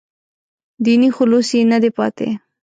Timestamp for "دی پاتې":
1.83-2.27